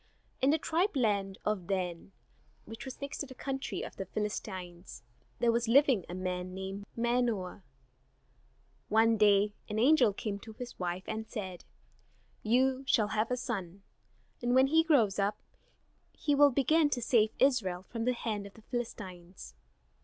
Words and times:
In 0.41 0.49
the 0.49 0.57
tribe 0.57 0.95
land 0.95 1.37
of 1.45 1.67
Dan, 1.67 2.11
which 2.65 2.85
was 2.85 2.99
next 3.01 3.19
to 3.19 3.27
the 3.27 3.35
country 3.35 3.83
of 3.83 3.97
the 3.97 4.07
Philistines, 4.07 5.03
there 5.37 5.51
was 5.51 5.67
living 5.67 6.05
a 6.09 6.15
man 6.15 6.55
named 6.55 6.85
Manoah. 6.95 7.61
One 8.89 9.15
day 9.15 9.53
an 9.69 9.77
angel 9.77 10.11
came 10.11 10.39
to 10.39 10.53
his 10.53 10.79
wife 10.79 11.03
and 11.05 11.27
said: 11.29 11.65
"You 12.41 12.83
shall 12.87 13.09
have 13.09 13.29
a 13.29 13.37
son, 13.37 13.83
and 14.41 14.55
when 14.55 14.65
he 14.65 14.83
grows 14.83 15.19
up 15.19 15.37
he 16.13 16.33
will 16.33 16.49
begin 16.49 16.89
to 16.89 17.01
save 17.03 17.29
Israel 17.37 17.83
from 17.87 18.05
the 18.05 18.13
hand 18.13 18.47
of 18.47 18.55
the 18.55 18.63
Philistines. 18.63 19.53